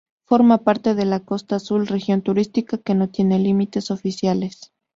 Forma 0.25 0.63
parte 0.63 0.95
de 0.95 1.05
la 1.05 1.19
Costa 1.19 1.57
Azul, 1.57 1.85
región 1.85 2.23
turística 2.23 2.79
que 2.79 2.95
no 2.95 3.09
tiene 3.09 3.37
límites 3.37 3.91
oficiales. 3.91 4.73